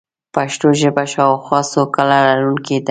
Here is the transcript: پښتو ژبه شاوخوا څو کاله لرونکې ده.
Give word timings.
پښتو 0.33 0.67
ژبه 0.81 1.03
شاوخوا 1.13 1.59
څو 1.71 1.81
کاله 1.95 2.19
لرونکې 2.29 2.77
ده. 2.77 2.79